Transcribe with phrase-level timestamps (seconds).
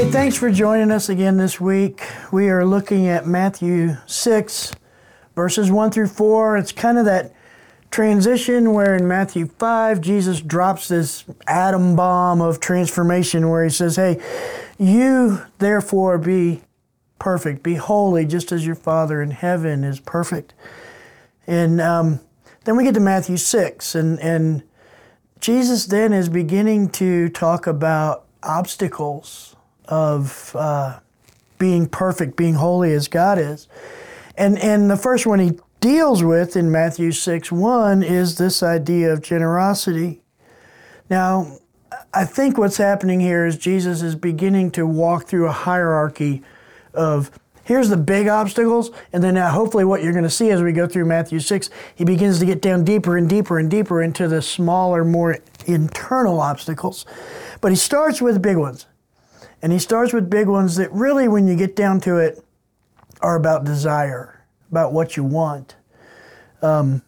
[0.00, 2.08] Hey, thanks for joining us again this week.
[2.32, 4.72] We are looking at Matthew 6,
[5.34, 6.56] verses 1 through 4.
[6.56, 7.34] It's kind of that
[7.90, 13.96] transition where in Matthew 5, Jesus drops this atom bomb of transformation where he says,
[13.96, 14.18] Hey,
[14.78, 16.62] you therefore be
[17.18, 20.54] perfect, be holy, just as your Father in heaven is perfect.
[21.46, 22.20] And um,
[22.64, 24.62] then we get to Matthew 6, and, and
[25.40, 29.49] Jesus then is beginning to talk about obstacles
[29.90, 31.00] of uh,
[31.58, 33.68] being perfect, being holy as God is.
[34.36, 39.12] And, and the first one he deals with in Matthew 6 1 is this idea
[39.12, 40.22] of generosity.
[41.10, 41.58] Now,
[42.14, 46.42] I think what's happening here is Jesus is beginning to walk through a hierarchy
[46.94, 47.30] of
[47.64, 50.86] here's the big obstacles, and then hopefully what you're going to see as we go
[50.86, 54.42] through Matthew 6, he begins to get down deeper and deeper and deeper into the
[54.42, 57.06] smaller, more internal obstacles.
[57.60, 58.86] But he starts with big ones.
[59.62, 62.42] And he starts with big ones that really, when you get down to it,
[63.20, 65.76] are about desire about what you want.
[66.62, 67.02] Um,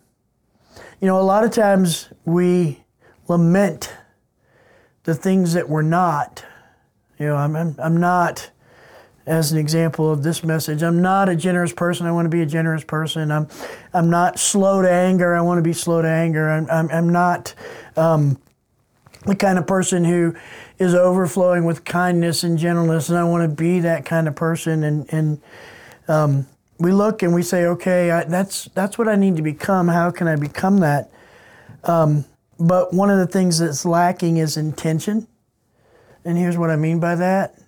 [1.00, 2.84] you know, a lot of times we
[3.28, 3.92] lament
[5.04, 6.44] the things that we're not.
[7.18, 8.50] You know, I'm, I'm, I'm not,
[9.26, 12.06] as an example of this message, I'm not a generous person.
[12.06, 13.30] I want to be a generous person.
[13.30, 13.48] I'm,
[13.94, 15.34] I'm not slow to anger.
[15.34, 16.50] I want to be slow to anger.
[16.50, 17.54] I'm, I'm, I'm not
[17.96, 18.40] um,
[19.24, 20.34] the kind of person who
[20.78, 24.82] is overflowing with kindness and gentleness, and I want to be that kind of person.
[24.84, 25.40] And, and
[26.08, 26.46] um,
[26.78, 29.88] we look and we say, okay, I, that's that's what I need to become.
[29.88, 31.10] How can I become that?
[31.84, 32.24] Um,
[32.58, 35.26] but one of the things that's lacking is intention.
[36.24, 37.58] And here's what I mean by that.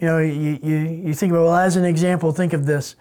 [0.00, 2.96] You know, you, you, you think about, well, as an example, think of this.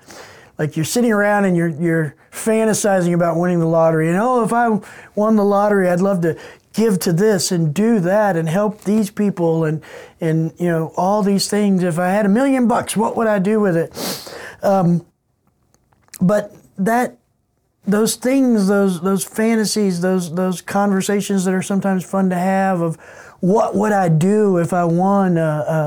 [0.57, 4.09] Like you're sitting around and you're, you're fantasizing about winning the lottery.
[4.09, 4.79] And oh, if I
[5.15, 6.37] won the lottery, I'd love to
[6.73, 9.83] give to this and do that and help these people and,
[10.19, 11.83] and you know, all these things.
[11.83, 14.35] If I had a million bucks, what would I do with it?
[14.63, 15.05] Um,
[16.21, 17.17] but that
[17.85, 22.95] those things, those those fantasies, those those conversations that are sometimes fun to have of
[23.39, 25.41] what would I do if I won a,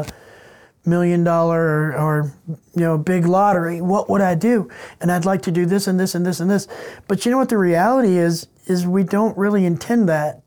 [0.05, 3.81] a million dollar or, or, you know big lottery?
[3.81, 4.69] What would I do?
[5.01, 6.67] And I'd like to do this and this and this and this.
[7.07, 10.44] But you know what the reality is is we don't really intend that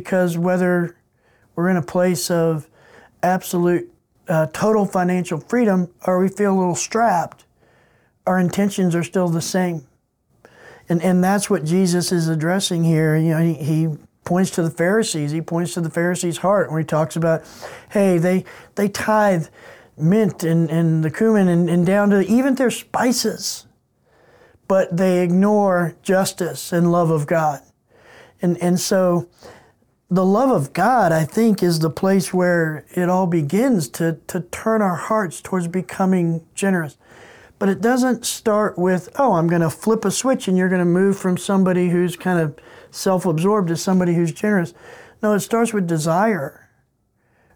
[0.00, 0.96] because whether
[1.54, 2.68] we're in a place of
[3.22, 3.92] absolute
[4.28, 7.44] uh, total financial freedom or we feel a little strapped
[8.26, 9.86] our intentions are still the same.
[10.88, 13.16] And, and that's what Jesus is addressing here.
[13.16, 13.88] You know, he, he
[14.24, 15.30] points to the Pharisees.
[15.30, 17.42] He points to the Pharisees' heart where he talks about,
[17.90, 19.46] hey, they, they tithe
[19.96, 23.66] mint and, and the cumin and, and down to even their spices,
[24.68, 27.60] but they ignore justice and love of God.
[28.40, 29.28] And, and so
[30.12, 34.40] the love of God, I think, is the place where it all begins to, to
[34.40, 36.98] turn our hearts towards becoming generous.
[37.58, 40.80] But it doesn't start with, oh, I'm going to flip a switch and you're going
[40.80, 42.54] to move from somebody who's kind of
[42.90, 44.74] self absorbed to somebody who's generous.
[45.22, 46.68] No, it starts with desire.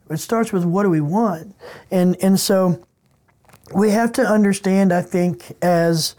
[0.09, 1.55] It starts with what do we want?
[1.91, 2.83] And, and so
[3.75, 6.15] we have to understand, I think, as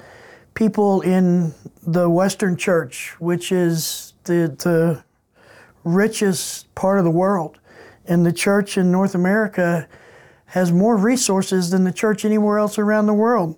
[0.54, 5.04] people in the Western church, which is the, the
[5.88, 7.60] richest part of the world,
[8.06, 9.88] and the church in North America
[10.48, 13.58] has more resources than the church anywhere else around the world.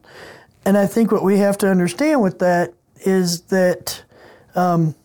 [0.65, 2.73] And I think what we have to understand with that
[3.05, 4.03] is that
[4.55, 4.95] um,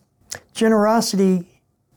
[0.52, 1.46] generosity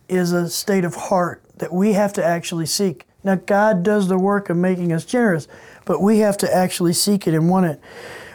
[0.10, 3.06] is a state of heart that we have to actually seek.
[3.24, 5.48] Now, God does the work of making us generous,
[5.86, 7.82] but we have to actually seek it and want it,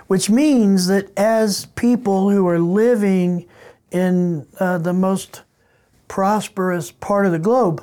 [0.07, 3.47] which means that as people who are living
[3.91, 5.43] in uh, the most
[6.13, 7.83] prosperous part of the globe,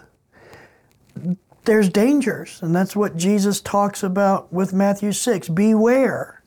[1.66, 5.50] there's dangers, and that's what Jesus talks about with Matthew 6.
[5.50, 6.44] Beware.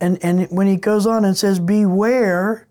[0.00, 2.66] And, and when he goes on and says, Beware,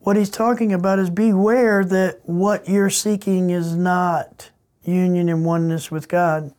[0.00, 4.50] what he's talking about is beware that what you're seeking is not
[4.82, 6.52] union and oneness with God.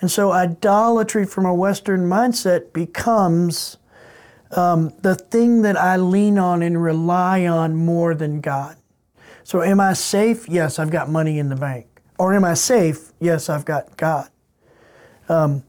[0.00, 3.76] And so idolatry from a Western mindset becomes
[4.50, 8.76] um, the thing that I lean on and rely on more than God.
[9.46, 10.48] So am I safe?
[10.48, 11.86] Yes, I've got money in the bank.
[12.18, 13.12] Or am I safe?
[13.20, 14.28] Yes, I've got God.
[15.28, 15.62] Um,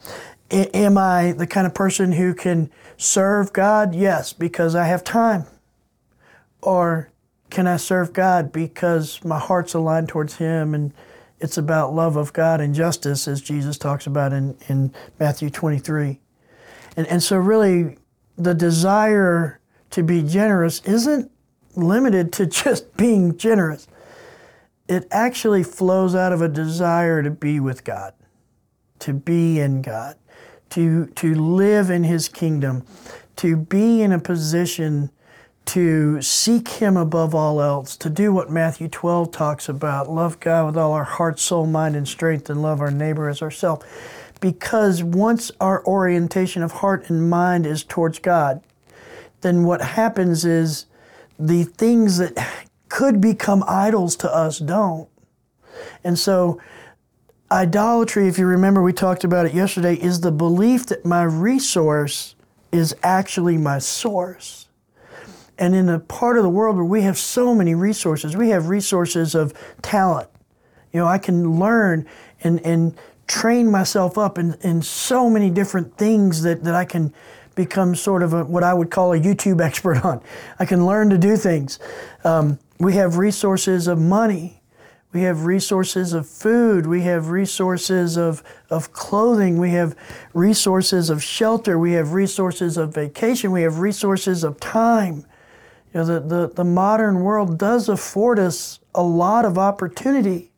[0.49, 3.93] am I the kind of person who can serve God?
[3.93, 5.45] Yes, because I have time.
[6.59, 7.11] Or
[7.51, 10.91] can I serve God because my heart's aligned towards Him and
[11.39, 16.19] it's about love of God and justice, as Jesus talks about in, in Matthew 23.
[16.95, 17.99] And, and so, really,
[18.39, 19.59] the desire
[19.91, 21.29] to be generous isn't
[21.77, 23.87] limited to just being generous
[24.87, 28.13] it actually flows out of a desire to be with God,
[28.99, 30.15] to be in God,
[30.71, 32.85] to, to live in His kingdom,
[33.37, 35.11] to be in a position
[35.65, 40.67] to seek Him above all else, to do what Matthew 12 talks about love God
[40.67, 43.85] with all our heart, soul, mind, and strength, and love our neighbor as ourselves.
[44.39, 48.63] Because once our orientation of heart and mind is towards God,
[49.41, 50.85] then what happens is
[51.39, 52.35] the things that
[52.89, 55.09] could become idols to us don't.
[56.03, 56.59] And so,
[57.51, 62.35] idolatry, if you remember, we talked about it yesterday, is the belief that my resource
[62.71, 64.67] is actually my source.
[65.57, 68.69] And in a part of the world where we have so many resources, we have
[68.69, 70.29] resources of talent.
[70.93, 72.07] You know, I can learn
[72.43, 72.97] and, and
[73.27, 77.13] train myself up in, in so many different things that, that I can
[77.57, 80.21] become sort of a, what I would call a YouTube expert on.
[80.59, 81.79] I can learn to do things.
[82.23, 84.61] Um, we have resources of money.
[85.11, 86.85] We have resources of food.
[86.85, 89.57] We have resources of, of clothing.
[89.57, 89.95] We have
[90.33, 91.79] resources of shelter.
[91.79, 93.51] We have resources of vacation.
[93.51, 95.25] We have resources of time.
[95.93, 100.51] You know, the, the, the modern world does afford us a lot of opportunity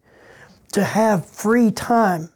[0.74, 2.30] to have free time.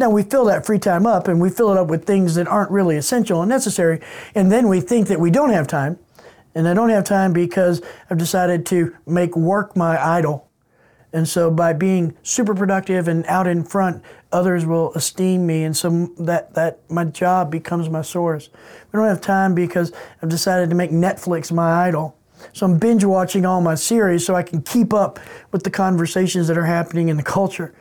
[0.00, 2.48] Now we fill that free time up and we fill it up with things that
[2.48, 4.00] aren't really essential and necessary,
[4.34, 5.98] and then we think that we don't have time.
[6.54, 10.48] And I don't have time because I've decided to make work my idol.
[11.12, 14.02] And so by being super productive and out in front,
[14.32, 15.64] others will esteem me.
[15.64, 18.48] And so that, that my job becomes my source.
[18.90, 19.92] We don't have time because
[20.22, 22.16] I've decided to make Netflix my idol.
[22.54, 25.20] So I'm binge watching all my series so I can keep up
[25.52, 27.74] with the conversations that are happening in the culture.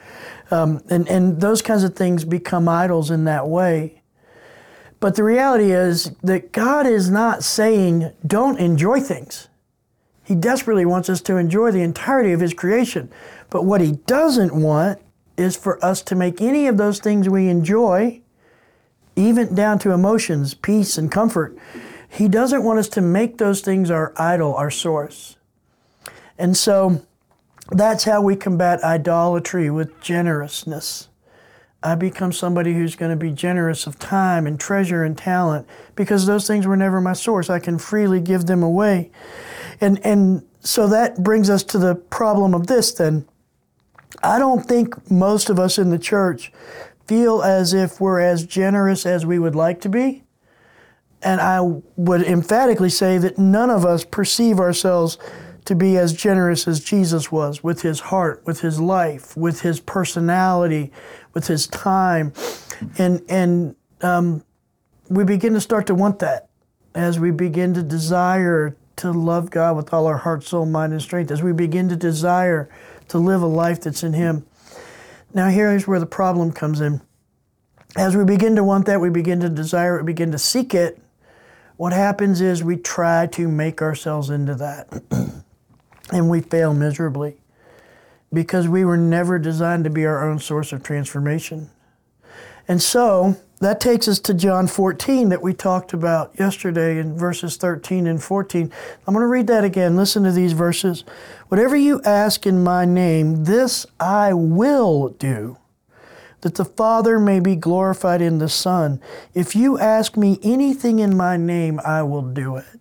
[0.51, 4.01] Um, and, and those kinds of things become idols in that way.
[4.99, 9.47] But the reality is that God is not saying don't enjoy things.
[10.23, 13.09] He desperately wants us to enjoy the entirety of His creation.
[13.49, 14.99] But what He doesn't want
[15.37, 18.21] is for us to make any of those things we enjoy,
[19.15, 21.57] even down to emotions, peace, and comfort,
[22.09, 25.37] He doesn't want us to make those things our idol, our source.
[26.37, 27.05] And so
[27.71, 31.09] that's how we combat idolatry with generousness.
[31.81, 36.25] I become somebody who's going to be generous of time and treasure and talent because
[36.25, 37.49] those things were never my source.
[37.49, 39.11] I can freely give them away.
[39.79, 43.25] And, and so that brings us to the problem of this then.
[44.21, 46.51] I don't think most of us in the church
[47.07, 50.23] feel as if we're as generous as we would like to be.
[51.21, 51.59] And I
[51.95, 55.17] would emphatically say that none of us perceive ourselves
[55.65, 59.79] to be as generous as Jesus was with his heart, with his life, with his
[59.79, 60.91] personality,
[61.33, 62.33] with his time.
[62.97, 64.43] And, and um,
[65.09, 66.49] we begin to start to want that
[66.95, 71.01] as we begin to desire to love God with all our heart, soul, mind, and
[71.01, 72.69] strength, as we begin to desire
[73.07, 74.45] to live a life that's in Him.
[75.33, 77.01] Now, here's where the problem comes in.
[77.95, 80.73] As we begin to want that, we begin to desire it, we begin to seek
[80.73, 80.99] it.
[81.77, 85.01] What happens is we try to make ourselves into that.
[86.11, 87.37] and we fail miserably
[88.31, 91.69] because we were never designed to be our own source of transformation.
[92.67, 97.57] And so that takes us to John 14 that we talked about yesterday in verses
[97.57, 98.71] 13 and 14.
[99.07, 99.95] I'm going to read that again.
[99.95, 101.03] Listen to these verses.
[101.47, 105.57] Whatever you ask in my name, this I will do,
[106.41, 109.01] that the Father may be glorified in the Son.
[109.33, 112.79] If you ask me anything in my name, I will do it.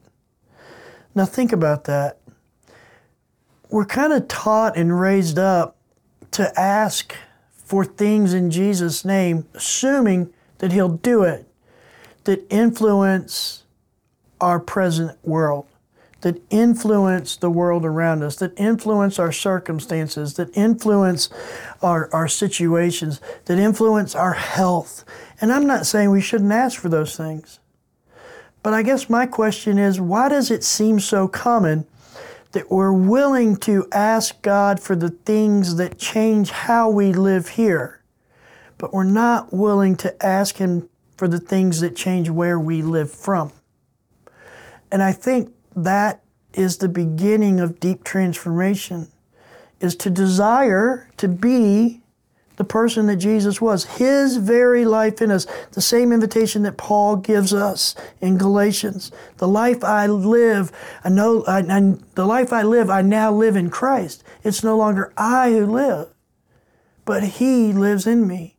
[1.15, 2.18] Now think about that
[3.71, 5.77] we're kind of taught and raised up
[6.33, 7.15] to ask
[7.53, 11.47] for things in Jesus' name, assuming that He'll do it,
[12.25, 13.65] that influence
[14.41, 15.67] our present world,
[16.21, 21.29] that influence the world around us, that influence our circumstances, that influence
[21.83, 25.05] our, our situations, that influence our health.
[25.41, 27.61] And I'm not saying we shouldn't ask for those things.
[28.63, 31.87] But I guess my question is why does it seem so common?
[32.53, 38.03] That we're willing to ask God for the things that change how we live here,
[38.79, 43.11] but we're not willing to ask Him for the things that change where we live
[43.11, 43.53] from.
[44.91, 46.23] And I think that
[46.55, 49.09] is the beginning of deep transformation
[49.81, 52.03] is to desire to be
[52.59, 57.17] the person that Jesus was, his very life in us, the same invitation that Paul
[57.17, 59.13] gives us in Galatians.
[59.37, 60.73] The life I live,
[61.05, 64.25] I know, the life I live, I now live in Christ.
[64.43, 66.09] It's no longer I who live,
[67.05, 68.57] but he lives in me.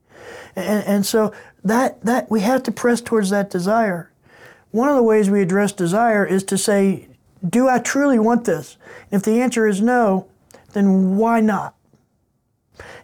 [0.56, 1.34] And, and so
[1.66, 4.14] that, that we have to press towards that desire.
[4.72, 7.10] One of the ways we address desire is to say,
[7.48, 8.78] do I truly want this?
[9.12, 10.30] If the answer is no,
[10.72, 11.76] then why not?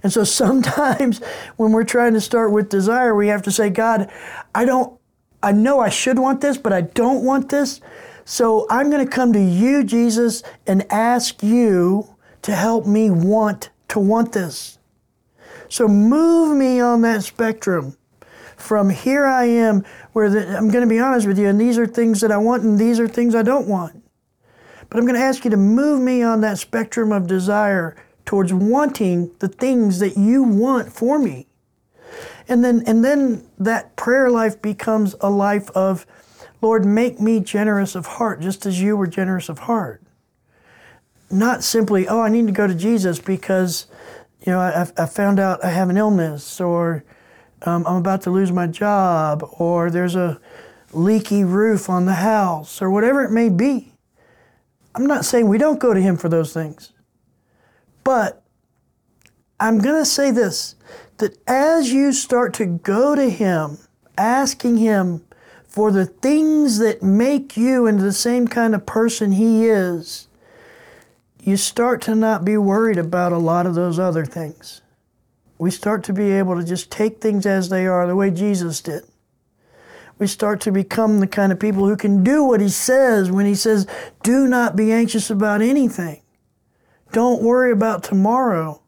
[0.03, 1.19] And so sometimes
[1.55, 4.11] when we're trying to start with desire, we have to say, God,
[4.53, 4.99] I don't
[5.43, 7.79] I know I should want this, but I don't want this.
[8.25, 13.69] So I'm going to come to you, Jesus, and ask you to help me want
[13.89, 14.79] to want this.
[15.69, 17.95] So move me on that spectrum
[18.55, 21.77] from here I am, where the, I'm going to be honest with you, and these
[21.77, 24.03] are things that I want, and these are things I don't want.
[24.89, 28.53] But I'm going to ask you to move me on that spectrum of desire towards
[28.53, 31.47] wanting the things that you want for me.
[32.47, 36.05] And then, and then that prayer life becomes a life of,
[36.61, 40.01] Lord, make me generous of heart, just as you were generous of heart.
[41.31, 43.87] Not simply, oh, I need to go to Jesus because,
[44.45, 47.03] you know, I, I found out I have an illness, or
[47.63, 50.39] um, I'm about to lose my job, or there's a
[50.93, 53.91] leaky roof on the house, or whatever it may be.
[54.93, 56.91] I'm not saying we don't go to Him for those things.
[58.05, 58.43] But
[59.59, 60.75] I'm going to say this
[61.17, 63.79] that as you start to go to Him,
[64.17, 65.25] asking Him
[65.67, 70.27] for the things that make you into the same kind of person He is,
[71.41, 74.81] you start to not be worried about a lot of those other things.
[75.57, 78.81] We start to be able to just take things as they are, the way Jesus
[78.81, 79.03] did.
[80.19, 83.45] We start to become the kind of people who can do what He says when
[83.45, 83.87] He says,
[84.21, 86.21] Do not be anxious about anything.
[87.15, 88.81] Don't worry about tomorrow.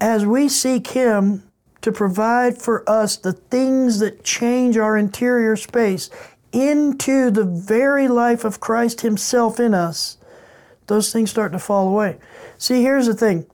[0.00, 1.48] As we seek Him
[1.80, 6.10] to provide for us the things that change our interior space
[6.50, 10.18] into the very life of Christ Himself in us,
[10.88, 12.18] those things start to fall away.
[12.58, 13.46] See, here's the thing.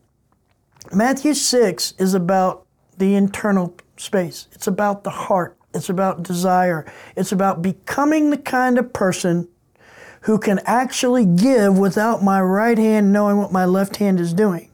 [0.91, 2.65] Matthew 6 is about
[2.97, 8.79] the internal space, it's about the heart, it's about desire, it's about becoming the kind
[8.79, 9.49] of person
[10.23, 14.71] who can actually give without my right hand knowing what my left hand is doing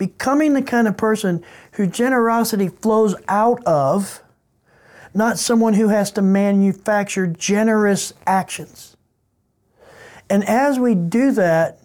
[0.00, 4.22] becoming the kind of person who generosity flows out of,
[5.12, 8.96] not someone who has to manufacture generous actions.
[10.30, 11.80] And as we do that,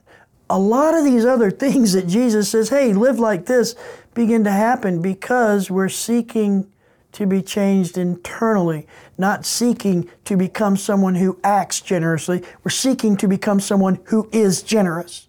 [0.50, 3.76] a lot of these other things that Jesus says, hey, live like this,
[4.14, 6.72] begin to happen because we're seeking
[7.16, 12.44] to be changed internally, not seeking to become someone who acts generously.
[12.64, 15.28] We're seeking to become someone who is generous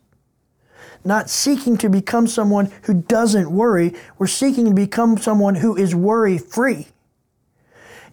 [1.06, 3.94] not seeking to become someone who doesn't worry.
[4.18, 6.88] We're seeking to become someone who is worry free.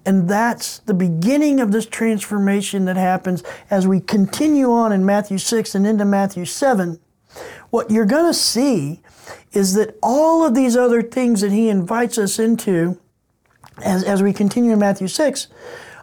[0.06, 5.38] And that's the beginning of this transformation that happens as we continue on in Matthew
[5.38, 7.00] 6 and into Matthew 7.
[7.70, 9.02] What you're going to see
[9.54, 13.00] is that all of these other things that he invites us into
[13.82, 15.48] as, as we continue in Matthew 6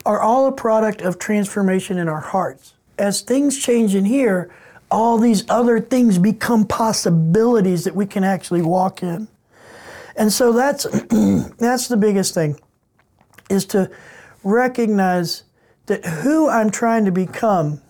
[0.07, 2.75] are all a product of transformation in our hearts.
[2.99, 4.51] As things change in here,
[4.91, 9.29] all these other things become possibilities that we can actually walk in.
[10.17, 10.85] And so that's
[11.59, 12.59] that's the biggest thing
[13.49, 13.91] is to
[14.45, 15.45] recognize
[15.87, 17.81] that who I'm trying to become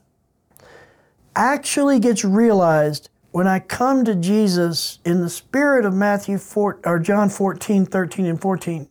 [1.37, 6.99] actually gets realized when I come to Jesus in the spirit of Matthew 4 or
[6.99, 8.89] John 14, 13 and 14.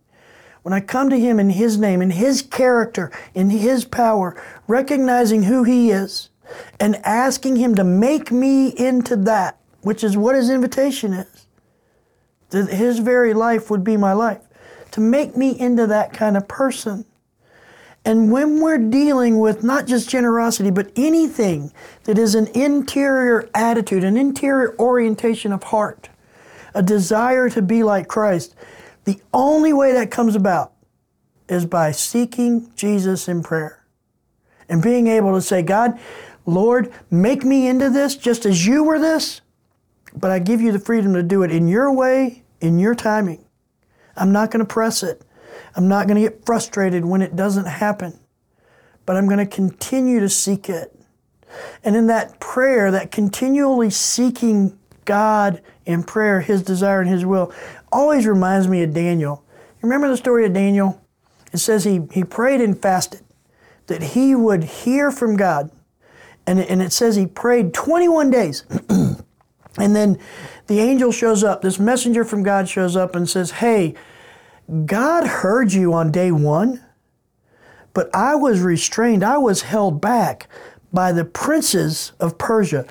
[0.63, 5.43] When I come to him in his name, in his character, in his power, recognizing
[5.43, 6.29] who he is,
[6.79, 11.47] and asking Him to make me into that, which is what His invitation is.
[12.49, 14.41] That His very life would be my life,
[14.91, 17.05] to make me into that kind of person.
[18.05, 21.73] And when we're dealing with not just generosity, but anything
[22.05, 26.09] that is an interior attitude, an interior orientation of heart,
[26.73, 28.55] a desire to be like Christ,
[29.09, 30.71] the only way that comes about
[31.47, 33.83] is by seeking Jesus in prayer
[34.69, 35.99] and being able to say, God,
[36.45, 39.41] Lord, make me into this just as you were this,
[40.15, 43.43] but I give you the freedom to do it in your way, in your timing.
[44.15, 45.23] I'm not going to press it.
[45.75, 48.19] I'm not going to get frustrated when it doesn't happen,
[49.07, 50.95] but I'm going to continue to seek it.
[51.83, 57.51] And in that prayer, that continually seeking God in prayer, His desire and His will,
[57.91, 59.43] always reminds me of Daniel.
[59.81, 61.01] Remember the story of Daniel?
[61.53, 63.21] It says he, he prayed and fasted
[63.87, 65.71] that he would hear from God
[66.49, 68.63] and, and it says he prayed 21 days.
[68.89, 70.17] and then
[70.65, 73.93] the angel shows up, this messenger from God shows up and says, Hey,
[74.87, 76.83] God heard you on day one,
[77.93, 80.47] but I was restrained, I was held back
[80.91, 82.87] by the princes of Persia.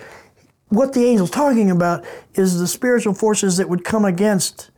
[0.68, 4.70] What the angel's talking about is the spiritual forces that would come against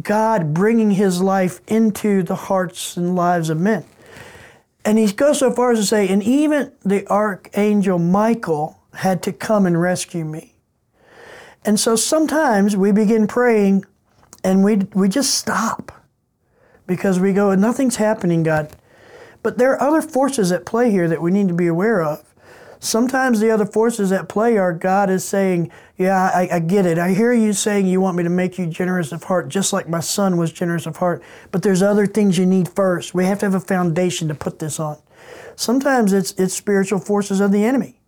[0.00, 3.84] God bringing his life into the hearts and lives of men.
[4.84, 9.32] And he goes so far as to say, and even the archangel Michael had to
[9.32, 10.54] come and rescue me.
[11.64, 13.84] And so sometimes we begin praying
[14.42, 15.92] and we, we just stop
[16.86, 18.74] because we go, nothing's happening, God.
[19.42, 22.31] But there are other forces at play here that we need to be aware of.
[22.84, 26.98] Sometimes the other forces at play are God is saying, Yeah, I, I, get it.
[26.98, 29.88] I hear you saying you want me to make you generous of heart, just like
[29.88, 31.22] my son was generous of heart.
[31.52, 33.14] But there's other things you need first.
[33.14, 34.98] We have to have a foundation to put this on.
[35.54, 38.00] Sometimes it's, it's spiritual forces of the enemy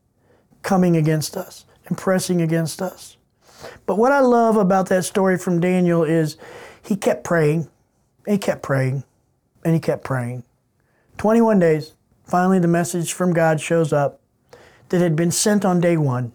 [0.63, 3.17] coming against us and pressing against us.
[3.87, 6.37] But what I love about that story from Daniel is
[6.83, 7.69] he kept praying,
[8.27, 9.05] he kept praying,
[9.65, 10.43] and he kept praying.
[11.19, 11.93] 21 days,
[12.25, 14.21] finally the message from God shows up
[14.95, 16.31] that had been sent on day one.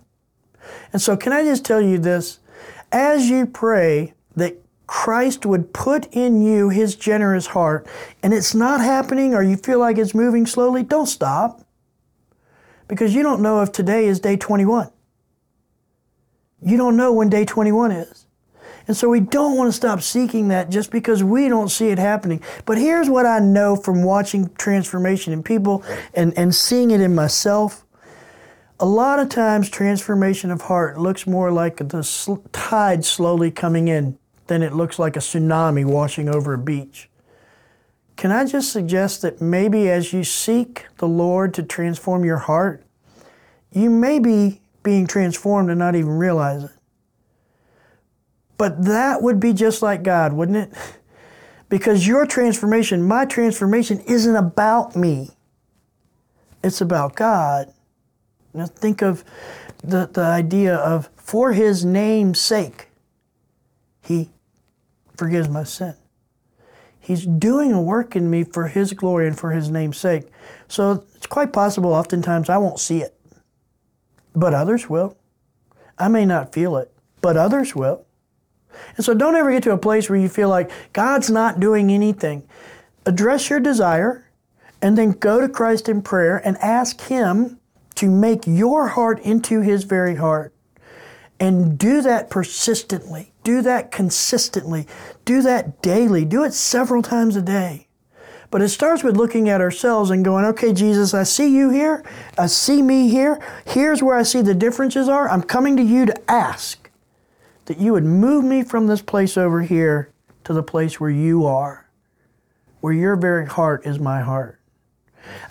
[0.92, 2.40] And so, can I just tell you this?
[2.92, 7.88] As you pray that Christ would put in you his generous heart,
[8.22, 11.62] and it's not happening or you feel like it's moving slowly, don't stop.
[12.90, 14.90] Because you don't know if today is day 21.
[16.62, 18.26] You don't know when day 21 is.
[18.90, 22.00] And so we don't want to stop seeking that just because we don't see it
[22.00, 22.42] happening.
[22.66, 27.14] But here's what I know from watching transformation in people and, and seeing it in
[27.14, 27.86] myself
[28.80, 33.88] a lot of times, transformation of heart looks more like the sl- tide slowly coming
[33.88, 34.18] in
[34.48, 37.10] than it looks like a tsunami washing over a beach.
[38.16, 42.84] Can I just suggest that maybe as you seek the Lord to transform your heart,
[43.72, 46.72] you may be being transformed and not even realize it.
[48.58, 50.74] But that would be just like God, wouldn't it?
[51.70, 55.30] Because your transformation, my transformation, isn't about me,
[56.64, 57.72] it's about God.
[58.60, 59.24] Now think of
[59.84, 62.90] the, the idea of for his name's sake,
[64.04, 64.30] he
[65.16, 65.96] forgives my sin.
[67.00, 70.28] He's doing a work in me for his glory and for his name's sake.
[70.68, 73.16] So it's quite possible oftentimes I won't see it,
[74.36, 75.18] but others will.
[75.98, 78.06] I may not feel it, but others will.
[78.98, 81.92] And so don't ever get to a place where you feel like God's not doing
[81.92, 82.48] anything.
[83.06, 84.30] Address your desire
[84.82, 87.59] and then go to Christ in prayer and ask Him
[88.00, 90.54] to make your heart into His very heart.
[91.38, 93.34] And do that persistently.
[93.44, 94.88] Do that consistently.
[95.26, 96.24] Do that daily.
[96.24, 97.88] Do it several times a day.
[98.52, 102.06] But it starts with looking at ourselves and going, okay, Jesus, I see you here.
[102.38, 103.38] I see me here.
[103.66, 105.30] Here's where I see the differences are.
[105.30, 106.90] I'm coming to you to ask
[107.66, 110.12] that you would move me from this place over here
[110.46, 111.90] to the place where you are,
[112.80, 114.59] where your very heart is my heart.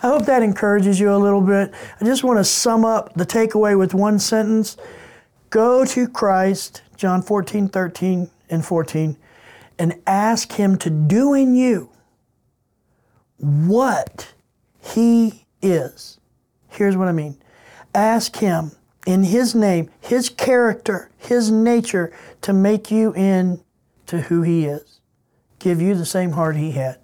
[0.01, 1.73] I hope that encourages you a little bit.
[1.99, 4.77] I just want to sum up the takeaway with one sentence
[5.49, 9.17] Go to Christ, John 14, 13, and 14,
[9.79, 11.89] and ask Him to do in you
[13.39, 14.33] what
[14.79, 16.19] He is.
[16.67, 17.37] Here's what I mean
[17.95, 18.73] ask Him
[19.07, 24.99] in His name, His character, His nature to make you into who He is,
[25.57, 26.98] give you the same heart He had.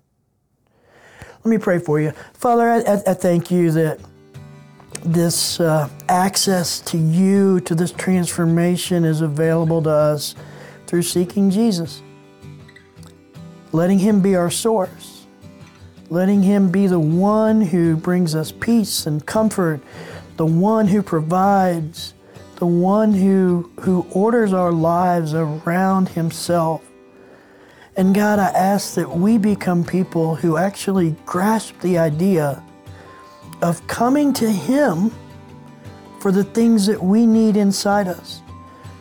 [1.46, 2.12] Let me pray for you.
[2.34, 4.00] Father, I, I, thank you that
[5.04, 10.34] this uh, access to you, to this transformation, is available to us
[10.88, 12.02] through seeking Jesus.
[13.74, 15.28] Letting Him be our source,
[16.10, 19.82] letting Him be the one who brings us peace and comfort,
[20.38, 22.16] the one who provides,
[22.56, 26.82] the one who, who orders our lives around Himself.
[27.98, 32.62] And God, I ask that we become people who actually grasp the idea
[33.62, 35.12] of coming to Him
[36.20, 38.42] for the things that we need inside us,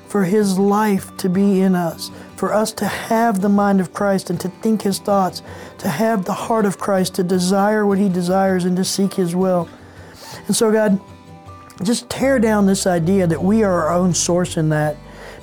[0.07, 4.31] for His life to be in us, for us to have the mind of Christ
[4.31, 5.43] and to think His thoughts,
[5.79, 9.35] to have the heart of Christ, to desire what He desires and to seek His
[9.35, 9.69] will.
[10.47, 11.01] And so, God,
[11.83, 14.97] just tear down this idea that we are our own source in that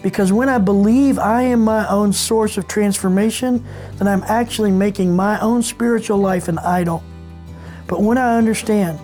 [0.04, 3.64] because when I believe I am my own source of transformation,
[3.98, 7.04] then I'm actually making my own spiritual life an idol.
[7.88, 9.00] But when I understand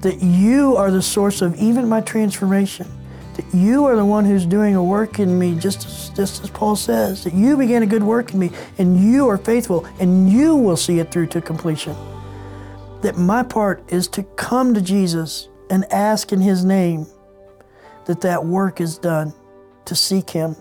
[0.00, 2.86] that you are the source of even my transformation,
[3.34, 6.50] that you are the one who's doing a work in me, just as, just as
[6.50, 10.30] Paul says, that you began a good work in me, and you are faithful, and
[10.30, 11.94] you will see it through to completion.
[13.02, 17.06] That my part is to come to Jesus and ask in His name
[18.06, 19.32] that that work is done
[19.84, 20.56] to seek Him,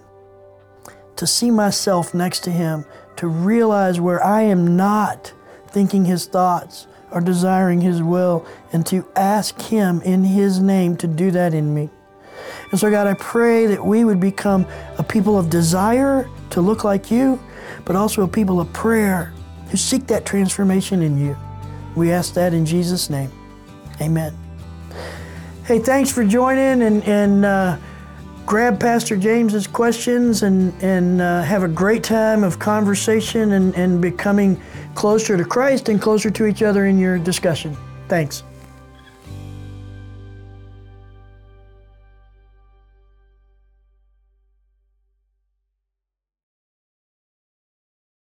[1.15, 2.85] to see myself next to Him,
[3.17, 5.33] to realize where I am not
[5.67, 11.07] thinking His thoughts or desiring His will, and to ask Him in His name to
[11.07, 11.89] do that in me.
[12.71, 14.65] And so, God, I pray that we would become
[14.97, 17.39] a people of desire to look like you,
[17.85, 19.33] but also a people of prayer
[19.69, 21.35] who seek that transformation in you.
[21.95, 23.31] We ask that in Jesus' name.
[23.99, 24.33] Amen.
[25.65, 27.77] Hey, thanks for joining and, and uh,
[28.45, 34.01] grab Pastor James's questions and, and uh, have a great time of conversation and, and
[34.01, 34.61] becoming
[34.95, 37.75] closer to Christ and closer to each other in your discussion.
[38.07, 38.43] Thanks.